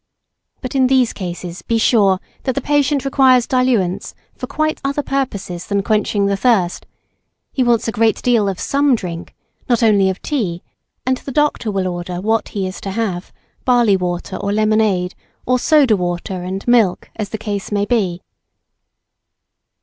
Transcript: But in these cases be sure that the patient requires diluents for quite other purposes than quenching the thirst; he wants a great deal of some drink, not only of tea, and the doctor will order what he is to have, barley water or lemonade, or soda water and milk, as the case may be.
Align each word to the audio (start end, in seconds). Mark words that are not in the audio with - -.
But 0.61 0.73
in 0.73 0.87
these 0.87 1.13
cases 1.13 1.61
be 1.61 1.77
sure 1.77 2.19
that 2.41 2.55
the 2.55 2.59
patient 2.61 3.05
requires 3.05 3.45
diluents 3.45 4.15
for 4.35 4.47
quite 4.47 4.81
other 4.83 5.03
purposes 5.03 5.67
than 5.67 5.83
quenching 5.83 6.25
the 6.25 6.35
thirst; 6.35 6.87
he 7.53 7.63
wants 7.63 7.87
a 7.87 7.91
great 7.91 8.19
deal 8.23 8.49
of 8.49 8.59
some 8.59 8.95
drink, 8.95 9.35
not 9.69 9.83
only 9.83 10.09
of 10.09 10.19
tea, 10.23 10.63
and 11.05 11.17
the 11.17 11.31
doctor 11.31 11.69
will 11.69 11.85
order 11.87 12.19
what 12.19 12.47
he 12.47 12.65
is 12.65 12.81
to 12.81 12.89
have, 12.89 13.31
barley 13.63 13.95
water 13.95 14.37
or 14.37 14.51
lemonade, 14.51 15.13
or 15.45 15.59
soda 15.59 15.95
water 15.95 16.41
and 16.41 16.67
milk, 16.67 17.11
as 17.17 17.29
the 17.29 17.37
case 17.37 17.71
may 17.71 17.85
be. 17.85 18.23